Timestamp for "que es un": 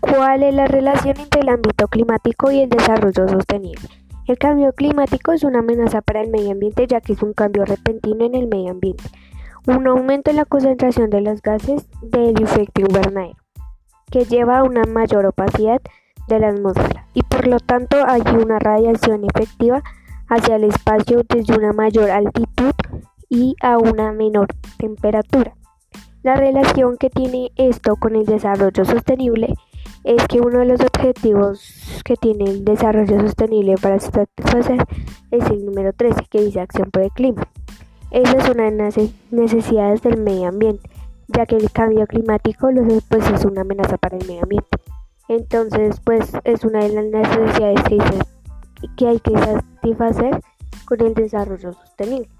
7.00-7.32